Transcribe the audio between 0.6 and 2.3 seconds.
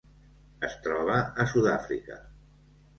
Es troba a Sud-àfrica.